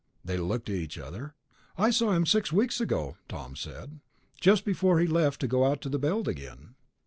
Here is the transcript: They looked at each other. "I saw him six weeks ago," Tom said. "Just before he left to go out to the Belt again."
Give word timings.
They 0.25 0.37
looked 0.37 0.67
at 0.67 0.75
each 0.77 0.97
other. 0.97 1.35
"I 1.77 1.91
saw 1.91 2.13
him 2.13 2.25
six 2.25 2.51
weeks 2.51 2.81
ago," 2.81 3.17
Tom 3.29 3.55
said. 3.55 3.99
"Just 4.39 4.65
before 4.65 4.99
he 4.99 5.05
left 5.05 5.39
to 5.41 5.47
go 5.47 5.63
out 5.65 5.79
to 5.81 5.89
the 5.89 5.99
Belt 5.99 6.27
again." 6.27 6.73